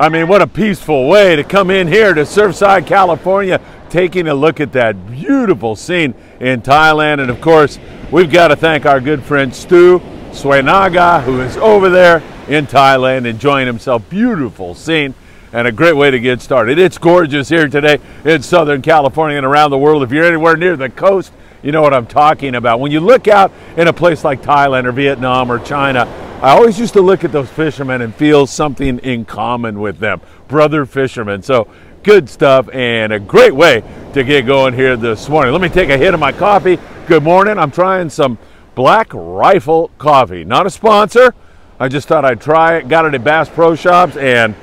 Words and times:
I 0.00 0.08
mean, 0.08 0.28
what 0.28 0.40
a 0.40 0.46
peaceful 0.46 1.08
way 1.08 1.36
to 1.36 1.44
come 1.44 1.68
in 1.70 1.86
here 1.86 2.14
to 2.14 2.22
Surfside, 2.22 2.86
California, 2.86 3.60
taking 3.90 4.28
a 4.28 4.34
look 4.34 4.58
at 4.58 4.72
that 4.72 5.10
beautiful 5.10 5.76
scene 5.76 6.14
in 6.40 6.62
Thailand. 6.62 7.20
And 7.20 7.30
of 7.30 7.42
course, 7.42 7.78
we've 8.10 8.32
got 8.32 8.48
to 8.48 8.56
thank 8.56 8.86
our 8.86 8.98
good 8.98 9.22
friend 9.22 9.54
Stu 9.54 10.00
Swenaga, 10.32 11.22
who 11.22 11.42
is 11.42 11.58
over 11.58 11.90
there 11.90 12.22
in 12.48 12.66
Thailand 12.66 13.26
enjoying 13.26 13.66
himself. 13.66 14.08
Beautiful 14.08 14.74
scene 14.74 15.12
and 15.52 15.68
a 15.68 15.72
great 15.72 15.96
way 15.96 16.10
to 16.10 16.18
get 16.18 16.40
started. 16.40 16.78
It's 16.78 16.96
gorgeous 16.96 17.50
here 17.50 17.68
today 17.68 17.98
in 18.24 18.40
Southern 18.40 18.80
California 18.80 19.36
and 19.36 19.44
around 19.44 19.70
the 19.70 19.76
world. 19.76 20.02
If 20.02 20.12
you're 20.12 20.24
anywhere 20.24 20.56
near 20.56 20.78
the 20.78 20.88
coast, 20.88 21.30
you 21.62 21.72
know 21.72 21.82
what 21.82 21.92
I'm 21.92 22.06
talking 22.06 22.54
about. 22.54 22.80
When 22.80 22.90
you 22.90 23.00
look 23.00 23.28
out 23.28 23.52
in 23.76 23.86
a 23.86 23.92
place 23.92 24.24
like 24.24 24.40
Thailand 24.40 24.86
or 24.86 24.92
Vietnam 24.92 25.52
or 25.52 25.58
China, 25.58 26.06
I 26.42 26.52
always 26.52 26.80
used 26.80 26.94
to 26.94 27.02
look 27.02 27.22
at 27.22 27.32
those 27.32 27.50
fishermen 27.50 28.00
and 28.00 28.14
feel 28.14 28.46
something 28.46 28.98
in 29.00 29.26
common 29.26 29.78
with 29.78 29.98
them. 29.98 30.22
Brother 30.48 30.86
fishermen. 30.86 31.42
So 31.42 31.68
good 32.02 32.30
stuff 32.30 32.66
and 32.72 33.12
a 33.12 33.20
great 33.20 33.54
way 33.54 33.82
to 34.14 34.24
get 34.24 34.46
going 34.46 34.72
here 34.72 34.96
this 34.96 35.28
morning. 35.28 35.52
Let 35.52 35.60
me 35.60 35.68
take 35.68 35.90
a 35.90 35.98
hit 35.98 36.14
of 36.14 36.20
my 36.20 36.32
coffee. 36.32 36.78
Good 37.06 37.22
morning. 37.22 37.58
I'm 37.58 37.70
trying 37.70 38.08
some 38.08 38.38
Black 38.74 39.10
Rifle 39.12 39.90
coffee. 39.98 40.42
Not 40.44 40.64
a 40.64 40.70
sponsor. 40.70 41.34
I 41.78 41.88
just 41.88 42.08
thought 42.08 42.24
I'd 42.24 42.40
try 42.40 42.78
it. 42.78 42.88
Got 42.88 43.04
it 43.04 43.12
at 43.12 43.22
Bass 43.22 43.50
Pro 43.50 43.74
Shops 43.74 44.16
and 44.16 44.54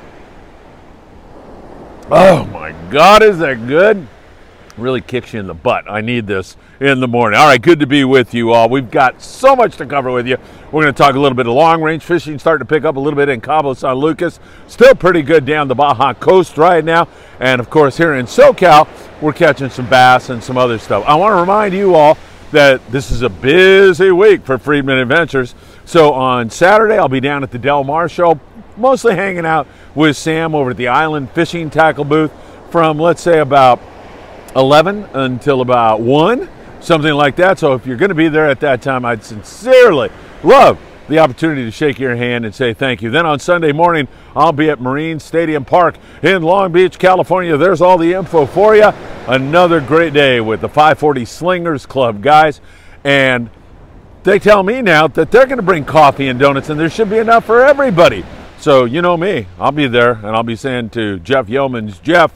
oh 2.10 2.44
my 2.46 2.72
God, 2.90 3.22
is 3.22 3.38
that 3.38 3.68
good? 3.68 4.08
Really 4.78 5.02
kicks 5.02 5.34
you 5.34 5.40
in 5.40 5.48
the 5.48 5.56
butt. 5.56 5.90
I 5.90 6.02
need 6.02 6.28
this 6.28 6.56
in 6.80 7.00
the 7.00 7.08
morning. 7.08 7.40
All 7.40 7.48
right, 7.48 7.60
good 7.60 7.80
to 7.80 7.88
be 7.88 8.04
with 8.04 8.36
you 8.36 8.52
all. 8.52 8.70
We've 8.70 8.92
got 8.92 9.20
so 9.24 9.56
much 9.56 9.76
to 9.78 9.88
cover 9.88 10.12
with 10.12 10.28
you. 10.28 10.38
We're 10.72 10.84
going 10.84 10.94
to 10.94 10.98
talk 10.98 11.16
a 11.16 11.20
little 11.20 11.36
bit 11.36 11.48
of 11.48 11.54
long 11.54 11.82
range 11.82 12.04
fishing, 12.04 12.38
starting 12.38 12.68
to 12.68 12.72
pick 12.72 12.84
up 12.86 12.96
a 12.96 13.00
little 13.00 13.18
bit 13.18 13.28
in 13.28 13.42
Cabo 13.42 13.74
San 13.74 13.96
Lucas. 13.96 14.40
Still 14.68 14.94
pretty 14.94 15.24
good 15.24 15.48
down 15.48 15.68
the 15.68 15.74
Baja 15.74 16.14
coast 16.14 16.60
right 16.60 16.86
now. 16.86 17.08
And 17.40 17.60
of 17.60 17.72
course, 17.72 17.98
here 17.98 18.14
in 18.14 18.28
SoCal, 18.28 18.88
we're 19.20 19.34
catching 19.34 19.72
some 19.72 19.90
bass 19.90 20.30
and 20.30 20.44
some 20.44 20.58
other 20.58 20.78
stuff. 20.78 21.04
I 21.08 21.16
want 21.16 21.34
to 21.34 21.40
remind 21.40 21.74
you 21.74 21.96
all 21.96 22.16
that 22.52 22.86
this 22.92 23.10
is 23.10 23.24
a 23.24 23.30
busy 23.30 24.12
week 24.12 24.46
for 24.46 24.60
Freedman 24.60 25.00
Adventures. 25.00 25.56
So 25.86 26.14
on 26.14 26.52
Saturday, 26.52 27.00
I'll 27.00 27.10
be 27.10 27.20
down 27.20 27.42
at 27.42 27.50
the 27.50 27.58
Del 27.58 27.84
Mar 27.84 28.08
show, 28.08 28.40
mostly 28.78 29.16
hanging 29.16 29.46
out 29.46 29.68
with 29.96 30.16
Sam 30.16 30.54
over 30.54 30.70
at 30.70 30.78
the 30.78 30.90
Island 30.90 31.32
Fishing 31.32 31.72
Tackle 31.72 32.06
booth 32.06 32.32
from, 32.70 33.00
let's 33.00 33.24
say, 33.24 33.40
about 33.40 33.80
11 34.58 35.04
until 35.14 35.62
about 35.62 36.02
1, 36.02 36.50
something 36.82 37.14
like 37.14 37.36
that. 37.36 37.60
So 37.60 37.74
if 37.74 37.86
you're 37.86 37.96
going 37.96 38.10
to 38.10 38.16
be 38.16 38.28
there 38.28 38.50
at 38.50 38.60
that 38.62 38.82
time, 38.82 39.06
I'd 39.06 39.24
sincerely 39.24 40.10
love 40.44 40.80
the 41.08 41.20
opportunity 41.20 41.64
to 41.64 41.72
shake 41.72 42.00
your 42.00 42.16
hand 42.16 42.44
and 42.44 42.54
say 42.54 42.74
thank 42.74 43.02
you. 43.02 43.10
Then 43.12 43.26
on 43.26 43.40
Sunday 43.40 43.72
morning, 43.72 44.08
I'll 44.36 44.52
be 44.52 44.70
at 44.70 44.82
Marine 44.82 45.20
Stadium 45.20 45.64
Park 45.64 45.96
in 46.22 46.42
Long 46.42 46.72
Beach, 46.72 47.00
California. 47.00 47.56
There's 47.56 47.82
all 47.82 47.98
the 47.98 48.14
info 48.14 48.46
for 48.46 48.76
you. 48.76 48.92
Another 49.28 49.80
great 49.80 50.14
day 50.14 50.42
with 50.42 50.62
the 50.62 50.68
540 50.68 51.24
Slingers 51.24 51.86
Club 51.86 52.22
guys. 52.22 52.60
And 53.04 53.50
they 54.24 54.40
tell 54.40 54.64
me 54.64 54.82
now 54.82 55.08
that 55.08 55.32
they're 55.32 55.46
going 55.46 55.58
to 55.58 55.64
bring 55.64 55.86
coffee 55.86 56.28
and 56.28 56.40
donuts, 56.40 56.70
and 56.70 56.80
there 56.80 56.90
should 56.90 57.10
be 57.10 57.20
enough 57.20 57.46
for 57.46 57.62
everybody. 57.62 58.26
So, 58.60 58.86
you 58.86 59.02
know 59.02 59.16
me, 59.16 59.46
I'll 59.60 59.72
be 59.72 59.88
there, 59.88 60.14
and 60.14 60.28
I'll 60.28 60.44
be 60.44 60.56
saying 60.56 60.90
to 60.90 61.20
Jeff 61.20 61.48
Yeomans, 61.48 62.02
Jeff, 62.02 62.34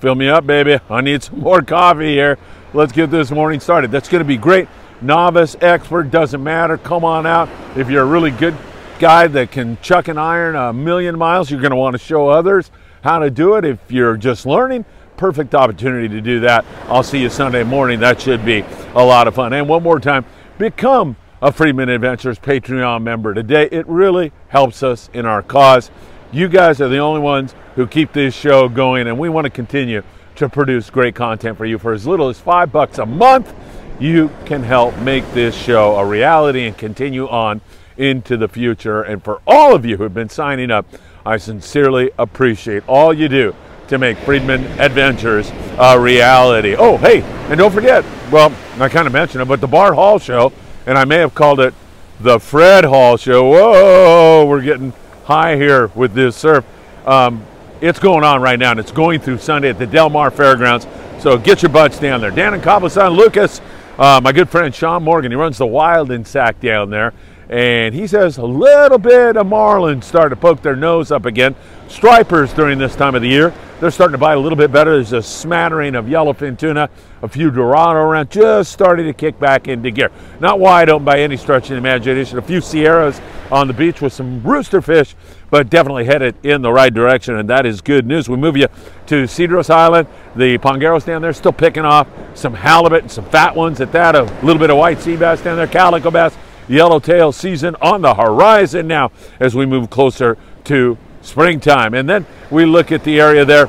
Fill 0.00 0.14
me 0.14 0.30
up, 0.30 0.46
baby. 0.46 0.78
I 0.88 1.02
need 1.02 1.22
some 1.22 1.40
more 1.40 1.60
coffee 1.60 2.14
here. 2.14 2.38
Let's 2.72 2.90
get 2.90 3.10
this 3.10 3.30
morning 3.30 3.60
started. 3.60 3.90
That's 3.90 4.08
going 4.08 4.20
to 4.20 4.26
be 4.26 4.38
great. 4.38 4.66
Novice, 5.02 5.56
expert, 5.60 6.10
doesn't 6.10 6.42
matter. 6.42 6.78
Come 6.78 7.04
on 7.04 7.26
out. 7.26 7.50
If 7.76 7.90
you're 7.90 8.04
a 8.04 8.06
really 8.06 8.30
good 8.30 8.56
guy 8.98 9.26
that 9.26 9.50
can 9.50 9.76
chuck 9.82 10.08
an 10.08 10.16
iron 10.16 10.56
a 10.56 10.72
million 10.72 11.18
miles, 11.18 11.50
you're 11.50 11.60
going 11.60 11.72
to 11.72 11.76
want 11.76 11.92
to 11.92 11.98
show 11.98 12.28
others 12.28 12.70
how 13.02 13.18
to 13.18 13.30
do 13.30 13.56
it. 13.56 13.66
If 13.66 13.78
you're 13.92 14.16
just 14.16 14.46
learning, 14.46 14.86
perfect 15.18 15.54
opportunity 15.54 16.08
to 16.08 16.22
do 16.22 16.40
that. 16.40 16.64
I'll 16.88 17.02
see 17.02 17.20
you 17.20 17.28
Sunday 17.28 17.62
morning. 17.62 18.00
That 18.00 18.22
should 18.22 18.42
be 18.42 18.64
a 18.94 19.04
lot 19.04 19.28
of 19.28 19.34
fun. 19.34 19.52
And 19.52 19.68
one 19.68 19.82
more 19.82 20.00
time, 20.00 20.24
become 20.56 21.16
a 21.42 21.52
Freedman 21.52 21.90
Adventures 21.90 22.38
Patreon 22.38 23.02
member 23.02 23.34
today. 23.34 23.68
It 23.70 23.86
really 23.86 24.32
helps 24.48 24.82
us 24.82 25.10
in 25.12 25.26
our 25.26 25.42
cause. 25.42 25.90
You 26.32 26.48
guys 26.48 26.80
are 26.80 26.88
the 26.88 26.98
only 26.98 27.20
ones 27.20 27.54
who 27.80 27.86
keep 27.86 28.12
this 28.12 28.34
show 28.34 28.68
going, 28.68 29.08
and 29.08 29.18
we 29.18 29.30
want 29.30 29.46
to 29.46 29.50
continue 29.50 30.02
to 30.36 30.50
produce 30.50 30.90
great 30.90 31.14
content 31.14 31.56
for 31.56 31.64
you 31.64 31.78
for 31.78 31.94
as 31.94 32.06
little 32.06 32.28
as 32.28 32.38
five 32.38 32.70
bucks 32.70 32.98
a 32.98 33.06
month. 33.06 33.54
You 33.98 34.30
can 34.44 34.62
help 34.62 34.98
make 34.98 35.24
this 35.32 35.54
show 35.54 35.96
a 35.96 36.04
reality 36.04 36.66
and 36.66 36.76
continue 36.76 37.26
on 37.26 37.62
into 37.96 38.36
the 38.36 38.48
future. 38.48 39.00
And 39.00 39.24
for 39.24 39.40
all 39.46 39.74
of 39.74 39.86
you 39.86 39.96
who 39.96 40.02
have 40.02 40.12
been 40.12 40.28
signing 40.28 40.70
up, 40.70 40.84
I 41.24 41.38
sincerely 41.38 42.10
appreciate 42.18 42.82
all 42.86 43.14
you 43.14 43.30
do 43.30 43.54
to 43.88 43.96
make 43.96 44.18
Freedman 44.18 44.62
Adventures 44.78 45.50
a 45.78 45.98
reality. 45.98 46.76
Oh, 46.76 46.98
hey, 46.98 47.22
and 47.22 47.56
don't 47.56 47.72
forget, 47.72 48.04
well, 48.30 48.52
I 48.78 48.90
kind 48.90 49.06
of 49.06 49.14
mentioned 49.14 49.40
it, 49.40 49.48
but 49.48 49.62
the 49.62 49.66
Bart 49.66 49.94
Hall 49.94 50.18
Show, 50.18 50.52
and 50.84 50.98
I 50.98 51.06
may 51.06 51.16
have 51.16 51.34
called 51.34 51.60
it 51.60 51.72
the 52.20 52.38
Fred 52.38 52.84
Hall 52.84 53.16
Show. 53.16 53.48
Whoa, 53.48 54.44
we're 54.46 54.60
getting 54.60 54.92
high 55.24 55.56
here 55.56 55.86
with 55.94 56.12
this 56.12 56.36
surf. 56.36 56.62
Um, 57.06 57.46
it's 57.80 57.98
going 57.98 58.24
on 58.24 58.42
right 58.42 58.58
now, 58.58 58.72
and 58.72 58.80
it's 58.80 58.92
going 58.92 59.20
through 59.20 59.38
Sunday 59.38 59.70
at 59.70 59.78
the 59.78 59.86
Del 59.86 60.10
Mar 60.10 60.30
Fairgrounds. 60.30 60.86
So 61.18 61.38
get 61.38 61.62
your 61.62 61.70
butts 61.70 61.98
down 61.98 62.20
there. 62.20 62.30
Dan 62.30 62.54
and 62.54 62.62
Cabo 62.62 62.88
San 62.88 63.12
Lucas, 63.12 63.60
uh, 63.98 64.20
my 64.22 64.32
good 64.32 64.48
friend 64.48 64.74
Sean 64.74 65.02
Morgan, 65.02 65.32
he 65.32 65.36
runs 65.36 65.58
the 65.58 65.66
Wild 65.66 66.10
and 66.10 66.26
Sack 66.26 66.60
down 66.60 66.90
there, 66.90 67.12
and 67.48 67.94
he 67.94 68.06
says 68.06 68.38
a 68.38 68.44
little 68.44 68.98
bit 68.98 69.36
of 69.36 69.46
marlin 69.46 70.02
start 70.02 70.30
to 70.30 70.36
poke 70.36 70.62
their 70.62 70.76
nose 70.76 71.10
up 71.10 71.26
again. 71.26 71.54
Stripers 71.88 72.52
during 72.52 72.78
this 72.78 72.94
time 72.94 73.14
of 73.14 73.22
the 73.22 73.28
year, 73.28 73.52
they're 73.80 73.90
starting 73.90 74.12
to 74.12 74.18
bite 74.18 74.34
a 74.34 74.40
little 74.40 74.56
bit 74.56 74.70
better. 74.70 74.92
There's 74.92 75.12
a 75.12 75.22
smattering 75.22 75.94
of 75.96 76.04
yellowfin 76.04 76.58
tuna, 76.58 76.88
a 77.22 77.28
few 77.28 77.50
dorado 77.50 77.98
around, 77.98 78.30
just 78.30 78.72
starting 78.72 79.06
to 79.06 79.12
kick 79.12 79.40
back 79.40 79.68
into 79.68 79.90
gear. 79.90 80.12
Not 80.38 80.60
wide 80.60 80.88
open 80.88 81.04
by 81.04 81.20
any 81.20 81.36
stretch 81.36 81.64
of 81.64 81.70
the 81.70 81.76
imagination. 81.76 82.38
A 82.38 82.42
few 82.42 82.60
Sierras 82.60 83.20
on 83.50 83.66
the 83.66 83.72
beach 83.72 84.00
with 84.00 84.12
some 84.12 84.42
rooster 84.42 84.80
fish, 84.80 85.16
but 85.50 85.68
definitely 85.68 86.04
headed 86.04 86.34
in 86.44 86.62
the 86.62 86.72
right 86.72 86.92
direction, 86.92 87.36
and 87.36 87.48
that 87.50 87.66
is 87.66 87.80
good 87.80 88.06
news. 88.06 88.28
We 88.28 88.36
move 88.36 88.56
you 88.56 88.68
to 89.06 89.24
Cedros 89.24 89.70
Island. 89.70 90.08
The 90.36 90.58
Pangueros 90.58 91.04
down 91.04 91.22
there 91.22 91.32
still 91.32 91.52
picking 91.52 91.84
off 91.84 92.08
some 92.34 92.54
halibut 92.54 93.02
and 93.02 93.10
some 93.10 93.24
fat 93.26 93.54
ones 93.54 93.80
at 93.80 93.92
that, 93.92 94.14
a 94.14 94.22
little 94.44 94.60
bit 94.60 94.70
of 94.70 94.76
white 94.76 95.00
sea 95.00 95.16
bass 95.16 95.42
down 95.42 95.56
there, 95.56 95.66
calico 95.66 96.10
bass, 96.10 96.36
yellowtail 96.68 97.32
season 97.32 97.74
on 97.82 98.00
the 98.00 98.14
horizon 98.14 98.86
now 98.86 99.10
as 99.40 99.54
we 99.54 99.66
move 99.66 99.90
closer 99.90 100.38
to 100.64 100.96
springtime. 101.22 101.94
And 101.94 102.08
then 102.08 102.26
we 102.50 102.64
look 102.64 102.92
at 102.92 103.04
the 103.04 103.20
area 103.20 103.44
there 103.44 103.68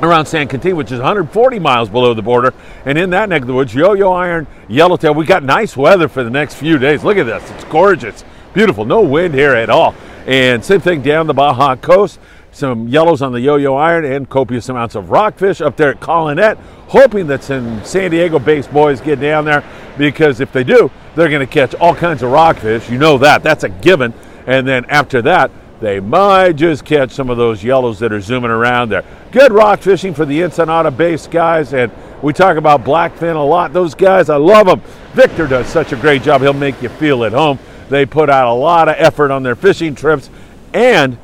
around 0.00 0.26
San 0.26 0.48
Quintin, 0.48 0.76
which 0.76 0.92
is 0.92 0.98
140 0.98 1.58
miles 1.58 1.88
below 1.88 2.14
the 2.14 2.22
border. 2.22 2.54
And 2.84 2.96
in 2.96 3.10
that 3.10 3.28
neck 3.28 3.42
of 3.42 3.48
the 3.48 3.54
woods, 3.54 3.74
yo-yo 3.74 4.12
iron, 4.12 4.46
yellowtail. 4.68 5.14
We 5.14 5.26
got 5.26 5.42
nice 5.42 5.76
weather 5.76 6.08
for 6.08 6.22
the 6.22 6.30
next 6.30 6.54
few 6.54 6.78
days. 6.78 7.02
Look 7.02 7.16
at 7.16 7.24
this. 7.24 7.50
It's 7.50 7.64
gorgeous. 7.64 8.24
Beautiful. 8.54 8.84
No 8.84 9.02
wind 9.02 9.34
here 9.34 9.54
at 9.54 9.70
all. 9.70 9.94
And 10.28 10.62
same 10.62 10.80
thing 10.80 11.00
down 11.00 11.26
the 11.26 11.32
Baja 11.32 11.74
coast. 11.74 12.20
Some 12.52 12.86
yellows 12.86 13.22
on 13.22 13.32
the 13.32 13.40
yo-yo 13.40 13.76
iron 13.76 14.04
and 14.04 14.28
copious 14.28 14.68
amounts 14.68 14.94
of 14.94 15.08
rockfish 15.08 15.62
up 15.62 15.76
there 15.78 15.90
at 15.90 16.00
Colonet. 16.00 16.58
Hoping 16.88 17.28
that 17.28 17.42
some 17.42 17.82
San 17.82 18.10
Diego-based 18.10 18.70
boys 18.70 19.00
get 19.00 19.20
down 19.20 19.46
there 19.46 19.64
because 19.96 20.40
if 20.40 20.52
they 20.52 20.64
do, 20.64 20.90
they're 21.14 21.30
going 21.30 21.46
to 21.46 21.50
catch 21.50 21.74
all 21.76 21.94
kinds 21.94 22.22
of 22.22 22.30
rockfish. 22.30 22.90
You 22.90 22.98
know 22.98 23.16
that. 23.18 23.42
That's 23.42 23.64
a 23.64 23.70
given. 23.70 24.12
And 24.46 24.68
then 24.68 24.84
after 24.90 25.22
that, 25.22 25.50
they 25.80 25.98
might 25.98 26.56
just 26.56 26.84
catch 26.84 27.12
some 27.12 27.30
of 27.30 27.38
those 27.38 27.64
yellows 27.64 27.98
that 28.00 28.12
are 28.12 28.20
zooming 28.20 28.50
around 28.50 28.90
there. 28.90 29.04
Good 29.32 29.52
rock 29.52 29.80
fishing 29.80 30.12
for 30.12 30.26
the 30.26 30.42
Ensenada 30.42 30.90
based 30.90 31.30
guys, 31.30 31.72
and 31.72 31.90
we 32.20 32.34
talk 32.34 32.58
about 32.58 32.84
blackfin 32.84 33.36
a 33.36 33.38
lot. 33.38 33.72
Those 33.72 33.94
guys, 33.94 34.28
I 34.28 34.36
love 34.36 34.66
them. 34.66 34.82
Victor 35.14 35.46
does 35.46 35.68
such 35.68 35.92
a 35.92 35.96
great 35.96 36.22
job. 36.22 36.42
He'll 36.42 36.52
make 36.52 36.82
you 36.82 36.90
feel 36.90 37.24
at 37.24 37.32
home. 37.32 37.58
They 37.88 38.06
put 38.06 38.28
out 38.30 38.52
a 38.52 38.54
lot 38.54 38.88
of 38.88 38.96
effort 38.98 39.30
on 39.30 39.42
their 39.42 39.56
fishing 39.56 39.94
trips, 39.94 40.30
and 40.72 41.18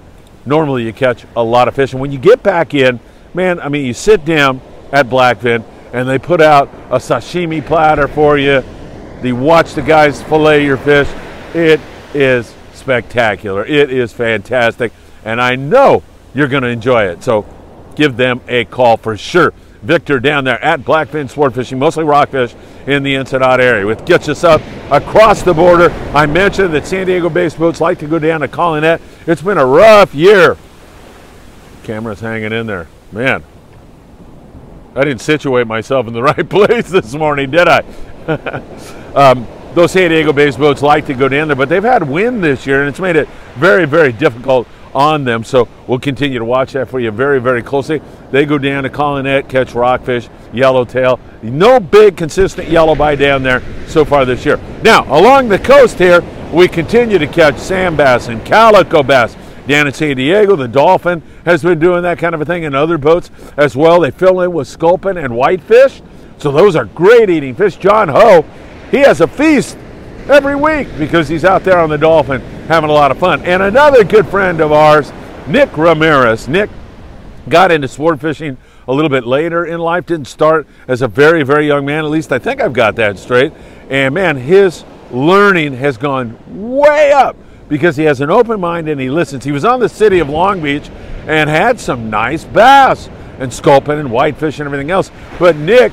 normally 0.46 0.84
you 0.84 0.92
catch 0.92 1.24
a 1.36 1.42
lot 1.42 1.68
of 1.68 1.74
fish. 1.74 1.92
And 1.92 2.00
when 2.00 2.12
you 2.12 2.18
get 2.18 2.42
back 2.42 2.74
in, 2.74 3.00
man, 3.34 3.60
I 3.60 3.68
mean, 3.68 3.84
you 3.84 3.94
sit 3.94 4.24
down 4.24 4.60
at 4.92 5.06
Blackfin, 5.08 5.64
and 5.92 6.08
they 6.08 6.18
put 6.18 6.40
out 6.40 6.68
a 6.90 6.96
sashimi 6.96 7.64
platter 7.64 8.08
for 8.08 8.38
you. 8.38 8.64
They 9.22 9.32
watch 9.32 9.74
the 9.74 9.82
guys 9.82 10.22
fillet 10.22 10.64
your 10.64 10.76
fish. 10.76 11.08
It 11.54 11.80
is 12.12 12.54
spectacular. 12.72 13.64
It 13.64 13.90
is 13.90 14.12
fantastic, 14.12 14.92
and 15.24 15.40
I 15.40 15.56
know 15.56 16.02
you're 16.34 16.48
going 16.48 16.62
to 16.64 16.68
enjoy 16.68 17.04
it. 17.04 17.22
So 17.22 17.46
give 17.94 18.16
them 18.16 18.40
a 18.48 18.64
call 18.64 18.96
for 18.96 19.16
sure. 19.16 19.52
Victor 19.84 20.18
down 20.18 20.44
there 20.44 20.62
at 20.64 20.80
Blackfin 20.80 21.28
Sport 21.28 21.54
Fishing, 21.54 21.78
mostly 21.78 22.04
rockfish 22.04 22.54
in 22.86 23.02
the 23.02 23.16
Ensenada 23.16 23.62
area. 23.62 23.86
With 23.86 24.04
gets 24.06 24.28
us 24.28 24.42
up 24.42 24.62
across 24.90 25.42
the 25.42 25.52
border. 25.52 25.90
I 26.14 26.26
mentioned 26.26 26.72
that 26.74 26.86
San 26.86 27.06
Diego 27.06 27.28
based 27.28 27.58
boats 27.58 27.80
like 27.80 27.98
to 27.98 28.06
go 28.06 28.18
down 28.18 28.40
to 28.40 28.48
Colonet. 28.48 29.00
It's 29.26 29.42
been 29.42 29.58
a 29.58 29.66
rough 29.66 30.14
year. 30.14 30.56
Camera's 31.84 32.20
hanging 32.20 32.52
in 32.52 32.66
there. 32.66 32.88
Man, 33.12 33.44
I 34.96 35.04
didn't 35.04 35.20
situate 35.20 35.66
myself 35.66 36.06
in 36.06 36.12
the 36.12 36.22
right 36.22 36.48
place 36.48 36.88
this 36.88 37.14
morning, 37.14 37.50
did 37.50 37.68
I? 37.68 37.84
um, 39.14 39.46
those 39.74 39.92
San 39.92 40.10
Diego 40.10 40.32
based 40.32 40.58
boats 40.58 40.82
like 40.82 41.06
to 41.06 41.14
go 41.14 41.28
down 41.28 41.48
there, 41.48 41.56
but 41.56 41.68
they've 41.68 41.82
had 41.82 42.08
wind 42.08 42.42
this 42.42 42.66
year 42.66 42.80
and 42.80 42.88
it's 42.88 43.00
made 43.00 43.16
it 43.16 43.28
very, 43.56 43.86
very 43.86 44.12
difficult 44.12 44.66
on 44.94 45.24
them. 45.24 45.44
So 45.44 45.68
we'll 45.86 45.98
continue 45.98 46.38
to 46.38 46.44
watch 46.44 46.72
that 46.72 46.88
for 46.88 47.00
you 47.00 47.10
very, 47.10 47.40
very 47.40 47.62
closely. 47.62 48.00
They 48.30 48.44
go 48.46 48.58
down 48.58 48.84
to 48.84 48.90
Colonet, 48.90 49.48
catch 49.48 49.74
rockfish, 49.74 50.28
yellowtail. 50.52 51.20
No 51.42 51.80
big 51.80 52.16
consistent 52.16 52.68
yellow 52.68 52.94
down 53.16 53.42
there 53.42 53.62
so 53.86 54.04
far 54.04 54.24
this 54.24 54.44
year. 54.44 54.58
Now, 54.82 55.04
along 55.04 55.48
the 55.48 55.58
coast 55.58 55.98
here, 55.98 56.22
we 56.52 56.68
continue 56.68 57.18
to 57.18 57.26
catch 57.26 57.58
sand 57.58 57.96
bass 57.96 58.28
and 58.28 58.44
calico 58.44 59.02
bass. 59.02 59.36
Down 59.66 59.86
in 59.86 59.94
San 59.94 60.16
Diego, 60.16 60.56
the 60.56 60.68
Dolphin 60.68 61.22
has 61.46 61.62
been 61.62 61.78
doing 61.78 62.02
that 62.02 62.18
kind 62.18 62.34
of 62.34 62.40
a 62.40 62.44
thing, 62.44 62.66
and 62.66 62.76
other 62.76 62.98
boats 62.98 63.30
as 63.56 63.74
well. 63.74 64.00
They 64.00 64.10
fill 64.10 64.40
in 64.40 64.52
with 64.52 64.68
sculpin 64.68 65.16
and 65.16 65.34
whitefish. 65.34 66.02
So 66.38 66.52
those 66.52 66.76
are 66.76 66.84
great 66.84 67.30
eating 67.30 67.54
fish. 67.54 67.76
John 67.76 68.08
Ho, 68.08 68.44
he 68.90 68.98
has 68.98 69.20
a 69.22 69.26
feast 69.26 69.78
every 70.28 70.56
week 70.56 70.88
because 70.98 71.28
he's 71.28 71.44
out 71.44 71.64
there 71.64 71.78
on 71.78 71.90
the 71.90 71.98
Dolphin 71.98 72.40
having 72.66 72.90
a 72.90 72.92
lot 72.92 73.10
of 73.10 73.18
fun. 73.18 73.42
And 73.42 73.62
another 73.62 74.04
good 74.04 74.26
friend 74.26 74.60
of 74.60 74.72
ours, 74.72 75.12
Nick 75.46 75.76
Ramirez. 75.76 76.48
Nick 76.48 76.70
got 77.48 77.70
into 77.70 77.88
sword 77.88 78.20
fishing 78.20 78.56
a 78.88 78.92
little 78.92 79.10
bit 79.10 79.26
later 79.26 79.64
in 79.64 79.80
life, 79.80 80.06
didn't 80.06 80.26
start 80.26 80.66
as 80.88 81.02
a 81.02 81.08
very, 81.08 81.42
very 81.42 81.66
young 81.66 81.84
man. 81.84 82.04
At 82.04 82.10
least 82.10 82.32
I 82.32 82.38
think 82.38 82.60
I've 82.60 82.72
got 82.72 82.96
that 82.96 83.18
straight. 83.18 83.52
And 83.90 84.14
man, 84.14 84.36
his 84.36 84.84
learning 85.10 85.74
has 85.74 85.96
gone 85.96 86.38
way 86.48 87.12
up 87.12 87.36
because 87.68 87.96
he 87.96 88.04
has 88.04 88.20
an 88.20 88.30
open 88.30 88.60
mind 88.60 88.88
and 88.88 89.00
he 89.00 89.10
listens. 89.10 89.44
He 89.44 89.52
was 89.52 89.64
on 89.64 89.80
the 89.80 89.88
city 89.88 90.18
of 90.18 90.28
Long 90.28 90.60
Beach 90.62 90.88
and 91.26 91.48
had 91.48 91.80
some 91.80 92.10
nice 92.10 92.44
bass 92.44 93.08
and 93.38 93.52
sculpin 93.52 93.98
and 93.98 94.10
whitefish 94.10 94.58
and 94.58 94.66
everything 94.66 94.90
else. 94.90 95.10
But 95.38 95.56
Nick 95.56 95.92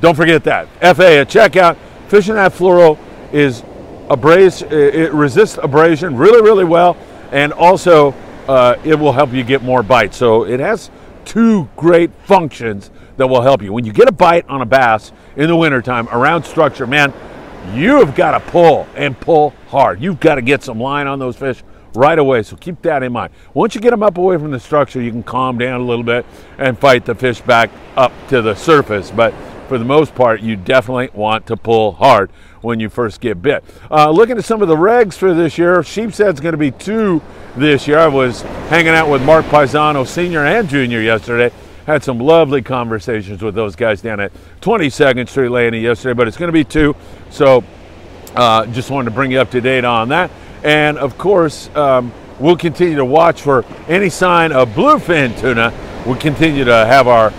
don't 0.00 0.14
forget 0.14 0.44
that. 0.44 0.68
FA 0.96 1.18
at 1.18 1.28
checkout. 1.28 1.76
Fishing 2.08 2.36
that 2.36 2.52
fluoro 2.52 2.98
is 3.32 3.62
abrase, 4.08 4.70
it 4.72 5.12
resists 5.12 5.58
abrasion 5.58 6.16
really, 6.16 6.40
really 6.40 6.64
well, 6.64 6.96
and 7.30 7.52
also 7.52 8.14
uh, 8.48 8.76
it 8.84 8.94
will 8.94 9.12
help 9.12 9.32
you 9.32 9.44
get 9.44 9.62
more 9.62 9.82
bites. 9.82 10.16
So 10.16 10.44
it 10.44 10.60
has 10.60 10.90
two 11.24 11.68
great 11.76 12.10
functions 12.24 12.90
that 13.18 13.26
will 13.26 13.42
help 13.42 13.62
you. 13.62 13.72
When 13.72 13.84
you 13.84 13.92
get 13.92 14.08
a 14.08 14.12
bite 14.12 14.48
on 14.48 14.62
a 14.62 14.66
bass 14.66 15.12
in 15.36 15.48
the 15.48 15.56
wintertime 15.56 16.08
around 16.08 16.44
structure, 16.44 16.86
man, 16.86 17.12
you've 17.74 18.14
got 18.14 18.32
to 18.32 18.50
pull 18.50 18.88
and 18.94 19.18
pull 19.20 19.50
hard. 19.68 20.00
You've 20.00 20.20
got 20.20 20.36
to 20.36 20.42
get 20.42 20.62
some 20.62 20.80
line 20.80 21.06
on 21.06 21.18
those 21.18 21.36
fish 21.36 21.62
right 21.94 22.18
away. 22.18 22.42
So 22.42 22.56
keep 22.56 22.80
that 22.82 23.02
in 23.02 23.12
mind. 23.12 23.32
Once 23.54 23.74
you 23.74 23.80
get 23.80 23.90
them 23.90 24.02
up 24.02 24.18
away 24.18 24.38
from 24.38 24.52
the 24.52 24.60
structure, 24.60 25.02
you 25.02 25.10
can 25.10 25.22
calm 25.22 25.58
down 25.58 25.80
a 25.80 25.84
little 25.84 26.04
bit 26.04 26.24
and 26.58 26.78
fight 26.78 27.04
the 27.04 27.14
fish 27.14 27.40
back 27.40 27.70
up 27.96 28.12
to 28.28 28.40
the 28.40 28.54
surface. 28.54 29.10
But 29.10 29.34
for 29.68 29.78
the 29.78 29.84
most 29.84 30.14
part, 30.14 30.40
you 30.40 30.56
definitely 30.56 31.10
want 31.12 31.46
to 31.48 31.56
pull 31.56 31.92
hard 31.92 32.30
when 32.60 32.80
you 32.80 32.88
first 32.88 33.20
get 33.20 33.42
bit. 33.42 33.64
Uh, 33.90 34.10
looking 34.10 34.38
at 34.38 34.44
some 34.44 34.62
of 34.62 34.68
the 34.68 34.76
regs 34.76 35.14
for 35.14 35.34
this 35.34 35.58
year, 35.58 35.80
Sheepshead's 35.80 36.40
going 36.40 36.52
to 36.52 36.58
be 36.58 36.70
two 36.70 37.20
this 37.56 37.88
year. 37.88 37.98
I 37.98 38.06
was 38.06 38.42
hanging 38.70 38.94
out 38.94 39.10
with 39.10 39.24
Mark 39.24 39.44
Paisano, 39.46 40.06
senior 40.06 40.44
and 40.44 40.68
junior, 40.68 41.00
yesterday. 41.00 41.52
Had 41.88 42.04
some 42.04 42.18
lovely 42.18 42.60
conversations 42.60 43.42
with 43.42 43.54
those 43.54 43.74
guys 43.74 44.02
down 44.02 44.20
at 44.20 44.30
22nd 44.60 45.26
Street 45.26 45.48
Landing 45.48 45.82
yesterday, 45.82 46.12
but 46.12 46.28
it's 46.28 46.36
going 46.36 46.48
to 46.48 46.52
be 46.52 46.62
two. 46.62 46.94
So 47.30 47.64
uh, 48.34 48.66
just 48.66 48.90
wanted 48.90 49.06
to 49.06 49.10
bring 49.12 49.32
you 49.32 49.40
up 49.40 49.50
to 49.52 49.62
date 49.62 49.86
on 49.86 50.10
that. 50.10 50.30
And 50.62 50.98
of 50.98 51.16
course, 51.16 51.74
um, 51.74 52.12
we'll 52.38 52.58
continue 52.58 52.96
to 52.96 53.06
watch 53.06 53.40
for 53.40 53.64
any 53.88 54.10
sign 54.10 54.52
of 54.52 54.68
bluefin 54.74 55.40
tuna. 55.40 55.72
We'll 56.04 56.16
continue 56.16 56.62
to 56.64 56.74
have 56.74 57.08
our 57.08 57.32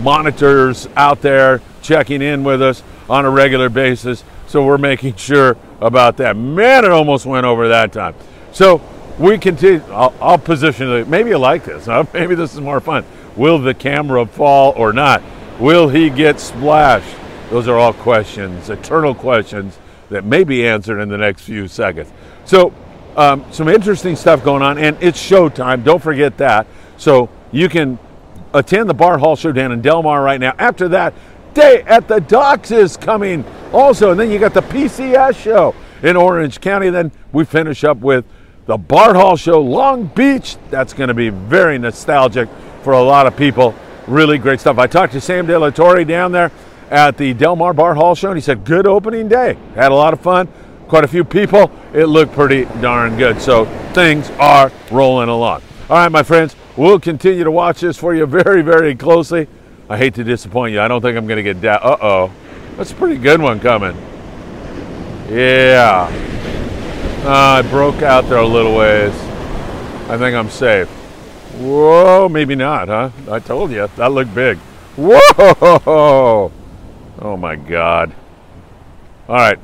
monitors 0.00 0.88
out 0.96 1.22
there 1.22 1.60
checking 1.80 2.22
in 2.22 2.42
with 2.42 2.60
us 2.60 2.82
on 3.08 3.24
a 3.24 3.30
regular 3.30 3.68
basis. 3.68 4.24
So 4.48 4.64
we're 4.66 4.78
making 4.78 5.14
sure 5.14 5.56
about 5.80 6.16
that. 6.16 6.36
Man, 6.36 6.84
it 6.84 6.90
almost 6.90 7.24
went 7.24 7.46
over 7.46 7.68
that 7.68 7.92
time. 7.92 8.16
So 8.50 8.82
we 9.16 9.38
continue. 9.38 9.80
I'll, 9.92 10.12
I'll 10.20 10.38
position 10.38 10.90
it. 10.90 11.06
Maybe 11.06 11.30
you 11.30 11.38
like 11.38 11.64
this. 11.64 11.86
Huh? 11.86 12.04
Maybe 12.12 12.34
this 12.34 12.52
is 12.52 12.60
more 12.60 12.80
fun. 12.80 13.04
Will 13.36 13.58
the 13.58 13.74
camera 13.74 14.26
fall 14.26 14.72
or 14.76 14.92
not? 14.92 15.22
Will 15.58 15.88
he 15.88 16.10
get 16.10 16.40
splashed? 16.40 17.16
Those 17.50 17.68
are 17.68 17.78
all 17.78 17.92
questions, 17.92 18.70
eternal 18.70 19.14
questions 19.14 19.78
that 20.10 20.24
may 20.24 20.44
be 20.44 20.66
answered 20.66 21.00
in 21.00 21.08
the 21.08 21.18
next 21.18 21.42
few 21.42 21.68
seconds. 21.68 22.10
So, 22.44 22.72
um, 23.16 23.44
some 23.50 23.68
interesting 23.68 24.16
stuff 24.16 24.42
going 24.42 24.62
on, 24.62 24.78
and 24.78 24.96
it's 25.00 25.20
showtime. 25.20 25.84
Don't 25.84 26.02
forget 26.02 26.38
that. 26.38 26.66
So 26.96 27.28
you 27.50 27.68
can 27.68 27.98
attend 28.54 28.88
the 28.88 28.94
Bart 28.94 29.20
Hall 29.20 29.36
Show 29.36 29.52
down 29.52 29.72
in 29.72 29.82
Del 29.82 30.02
Mar 30.02 30.22
right 30.22 30.40
now. 30.40 30.54
After 30.58 30.88
that, 30.88 31.14
Day 31.54 31.82
at 31.82 32.08
the 32.08 32.20
Docks 32.20 32.70
is 32.70 32.96
coming 32.96 33.44
also. 33.72 34.12
And 34.12 34.20
then 34.20 34.30
you 34.30 34.38
got 34.38 34.54
the 34.54 34.62
PCS 34.62 35.36
show 35.36 35.74
in 36.02 36.16
Orange 36.16 36.60
County. 36.60 36.88
Then 36.88 37.12
we 37.32 37.44
finish 37.44 37.84
up 37.84 37.98
with 37.98 38.24
the 38.66 38.78
Bart 38.78 39.16
Hall 39.16 39.36
Show 39.36 39.60
Long 39.60 40.06
Beach. 40.06 40.56
That's 40.70 40.94
going 40.94 41.08
to 41.08 41.14
be 41.14 41.28
very 41.28 41.78
nostalgic 41.78 42.48
for 42.82 42.92
a 42.92 43.02
lot 43.02 43.26
of 43.26 43.36
people. 43.36 43.74
Really 44.06 44.38
great 44.38 44.60
stuff. 44.60 44.78
I 44.78 44.86
talked 44.86 45.12
to 45.12 45.20
Sam 45.20 45.46
De 45.46 45.58
La 45.58 45.70
Torre 45.70 46.04
down 46.04 46.32
there 46.32 46.50
at 46.90 47.16
the 47.16 47.32
Del 47.32 47.56
Mar 47.56 47.72
Bart 47.72 47.96
Hall 47.96 48.14
Show, 48.14 48.30
and 48.30 48.36
he 48.36 48.42
said, 48.42 48.64
Good 48.64 48.86
opening 48.86 49.28
day. 49.28 49.56
Had 49.74 49.92
a 49.92 49.94
lot 49.94 50.12
of 50.12 50.20
fun. 50.20 50.48
Quite 50.88 51.04
a 51.04 51.08
few 51.08 51.24
people. 51.24 51.70
It 51.94 52.06
looked 52.06 52.32
pretty 52.32 52.64
darn 52.80 53.16
good. 53.16 53.40
So 53.40 53.64
things 53.94 54.28
are 54.38 54.70
rolling 54.90 55.28
along. 55.28 55.62
All 55.88 55.96
right, 55.96 56.08
my 56.10 56.22
friends, 56.22 56.54
we'll 56.76 57.00
continue 57.00 57.44
to 57.44 57.50
watch 57.50 57.80
this 57.80 57.96
for 57.96 58.14
you 58.14 58.26
very, 58.26 58.62
very 58.62 58.94
closely. 58.94 59.48
I 59.88 59.96
hate 59.96 60.14
to 60.14 60.24
disappoint 60.24 60.74
you. 60.74 60.80
I 60.80 60.88
don't 60.88 61.00
think 61.00 61.16
I'm 61.16 61.26
going 61.26 61.36
to 61.36 61.42
get 61.42 61.60
down. 61.60 61.80
Uh 61.82 61.96
oh. 62.00 62.32
That's 62.76 62.92
a 62.92 62.94
pretty 62.94 63.16
good 63.16 63.40
one 63.40 63.60
coming. 63.60 63.96
Yeah. 65.28 66.08
Uh, 67.24 67.28
I 67.28 67.62
broke 67.62 68.02
out 68.02 68.28
there 68.28 68.38
a 68.38 68.46
little 68.46 68.76
ways. 68.76 69.14
I 70.08 70.18
think 70.18 70.36
I'm 70.36 70.50
safe. 70.50 70.88
Whoa, 71.58 72.28
maybe 72.28 72.54
not, 72.54 72.88
huh? 72.88 73.10
I 73.30 73.38
told 73.38 73.70
you. 73.70 73.88
That 73.96 74.12
looked 74.12 74.34
big. 74.34 74.58
Whoa! 74.96 76.52
Oh 77.18 77.36
my 77.36 77.56
God. 77.56 78.12
All 79.28 79.36
right. 79.36 79.58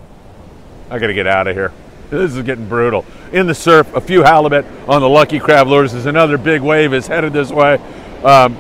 I 0.91 0.99
got 0.99 1.09
to 1.09 1.15
get 1.15 1.27
out 1.27 1.47
of 1.47 1.57
here. 1.57 1.73
This 2.11 2.35
is 2.35 2.43
getting 2.43 2.69
brutal. 2.69 3.05
In 3.33 3.47
the 3.47 3.55
surf, 3.55 3.95
a 3.95 4.01
few 4.01 4.23
halibut 4.23 4.65
on 4.87 5.03
the 5.03 5.09
Lucky 5.09 5.39
Crab 5.39 5.67
lures. 5.67 5.93
is 5.93 6.07
another 6.07 6.39
big 6.39 6.63
wave 6.63 6.95
is 6.95 7.07
headed 7.07 7.33
this 7.33 7.51
way. 7.51 7.75
Um, 8.23 8.57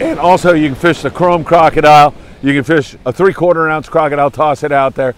and 0.00 0.18
also, 0.18 0.54
you 0.54 0.68
can 0.68 0.76
fish 0.76 1.02
the 1.02 1.10
chrome 1.10 1.44
crocodile. 1.44 2.14
You 2.40 2.54
can 2.54 2.64
fish 2.64 2.96
a 3.04 3.12
three 3.12 3.34
quarter 3.34 3.68
ounce 3.68 3.88
crocodile, 3.88 4.30
toss 4.30 4.62
it 4.62 4.72
out 4.72 4.94
there. 4.94 5.14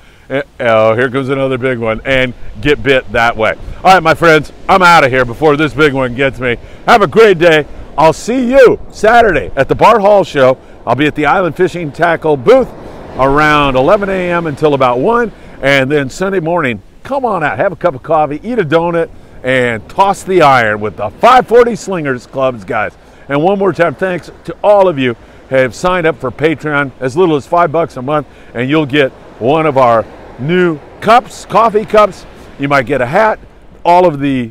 Oh, 0.60 0.94
here 0.94 1.10
comes 1.10 1.28
another 1.28 1.58
big 1.58 1.78
one, 1.78 2.00
and 2.04 2.34
get 2.60 2.82
bit 2.82 3.10
that 3.10 3.36
way. 3.36 3.54
All 3.78 3.94
right, 3.94 4.02
my 4.02 4.14
friends, 4.14 4.52
I'm 4.68 4.80
out 4.80 5.02
of 5.02 5.10
here 5.10 5.24
before 5.24 5.56
this 5.56 5.74
big 5.74 5.92
one 5.92 6.14
gets 6.14 6.38
me. 6.38 6.56
Have 6.86 7.02
a 7.02 7.08
great 7.08 7.38
day. 7.38 7.66
I'll 7.98 8.12
see 8.12 8.48
you 8.48 8.78
Saturday 8.92 9.50
at 9.56 9.68
the 9.68 9.74
Bart 9.74 10.00
Hall 10.00 10.22
Show. 10.22 10.56
I'll 10.86 10.94
be 10.94 11.06
at 11.06 11.16
the 11.16 11.26
Island 11.26 11.56
Fishing 11.56 11.90
Tackle 11.90 12.36
booth 12.36 12.68
around 13.16 13.74
11 13.74 14.08
a.m. 14.08 14.46
until 14.46 14.74
about 14.74 15.00
1. 15.00 15.32
And 15.62 15.90
then 15.90 16.08
Sunday 16.08 16.40
morning, 16.40 16.80
come 17.02 17.24
on 17.24 17.42
out, 17.42 17.58
have 17.58 17.72
a 17.72 17.76
cup 17.76 17.96
of 17.96 18.02
coffee, 18.04 18.40
eat 18.44 18.60
a 18.60 18.64
donut, 18.64 19.10
and 19.42 19.86
toss 19.88 20.22
the 20.22 20.42
iron 20.42 20.80
with 20.80 20.96
the 20.96 21.10
540 21.10 21.74
Slingers 21.74 22.26
Clubs, 22.28 22.64
guys. 22.64 22.96
And 23.28 23.42
one 23.42 23.58
more 23.58 23.72
time, 23.72 23.96
thanks 23.96 24.30
to 24.44 24.56
all 24.62 24.86
of 24.86 24.96
you 24.96 25.16
have 25.48 25.74
signed 25.74 26.06
up 26.06 26.16
for 26.16 26.30
Patreon 26.30 26.92
as 27.00 27.16
little 27.16 27.34
as 27.34 27.46
five 27.46 27.72
bucks 27.72 27.96
a 27.96 28.02
month, 28.02 28.28
and 28.54 28.70
you'll 28.70 28.86
get 28.86 29.10
one 29.40 29.66
of 29.66 29.76
our 29.76 30.04
new 30.40 30.78
cups, 31.00 31.44
coffee 31.44 31.84
cups. 31.84 32.26
You 32.58 32.68
might 32.68 32.86
get 32.86 33.00
a 33.00 33.06
hat. 33.06 33.38
All 33.84 34.06
of 34.06 34.20
the 34.20 34.50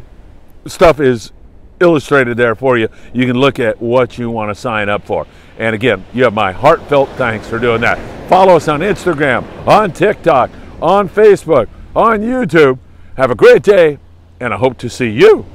stuff 0.66 1.00
is 1.00 1.32
illustrated 1.80 2.38
there 2.38 2.56
for 2.56 2.78
you. 2.78 2.90
You 3.14 3.26
can 3.26 3.38
look 3.38 3.60
at 3.60 3.82
what 3.82 4.18
you 4.18 4.30
want 4.30 4.50
to 4.50 4.56
sign 4.56 4.90
up 4.90 5.06
for. 5.06 5.26
And 5.58 5.76
again, 5.76 6.06
you 6.14 6.24
have 6.24 6.34
my 6.34 6.52
heartfelt 6.52 7.10
thanks 7.12 7.48
for 7.48 7.60
doing 7.60 7.82
that. 7.82 7.98
Follow 8.30 8.56
us 8.56 8.68
on 8.68 8.82
Instagram, 8.82 9.46
on 9.68 9.92
TikTok, 9.92 10.52
on 10.82 11.10
Facebook. 11.10 11.68
on 11.96 12.22
YouTube. 12.22 12.80
Have 13.18 13.32
a 13.32 13.36
great 13.36 13.64
day, 13.64 13.98
and 14.40 14.54
I 14.54 14.58
hope 14.58 14.78
to 14.80 14.90
see 14.90 15.10
you 15.10 15.46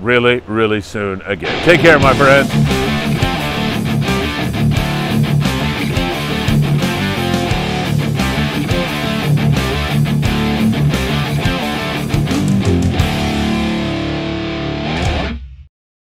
really, 0.00 0.40
really 0.40 0.80
soon 0.80 1.22
again. 1.22 1.64
Take 1.64 1.80
care, 1.80 1.98
my 1.98 2.14
friends. 2.14 2.89